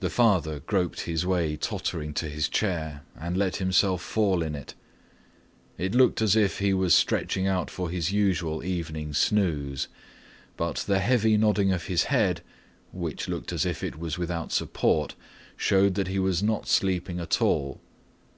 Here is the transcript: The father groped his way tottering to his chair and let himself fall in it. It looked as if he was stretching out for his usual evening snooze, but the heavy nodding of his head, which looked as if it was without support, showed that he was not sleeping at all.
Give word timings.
The 0.00 0.08
father 0.08 0.60
groped 0.60 1.02
his 1.02 1.26
way 1.26 1.58
tottering 1.58 2.14
to 2.14 2.26
his 2.30 2.48
chair 2.48 3.02
and 3.14 3.36
let 3.36 3.56
himself 3.56 4.00
fall 4.00 4.40
in 4.42 4.54
it. 4.54 4.72
It 5.76 5.94
looked 5.94 6.22
as 6.22 6.36
if 6.36 6.58
he 6.60 6.72
was 6.72 6.94
stretching 6.94 7.46
out 7.46 7.70
for 7.70 7.90
his 7.90 8.10
usual 8.10 8.64
evening 8.64 9.12
snooze, 9.12 9.88
but 10.56 10.76
the 10.76 11.00
heavy 11.00 11.36
nodding 11.36 11.70
of 11.70 11.84
his 11.84 12.04
head, 12.04 12.40
which 12.94 13.28
looked 13.28 13.52
as 13.52 13.66
if 13.66 13.84
it 13.84 13.98
was 13.98 14.16
without 14.16 14.52
support, 14.52 15.14
showed 15.54 15.96
that 15.96 16.08
he 16.08 16.18
was 16.18 16.42
not 16.42 16.66
sleeping 16.66 17.20
at 17.20 17.42
all. 17.42 17.82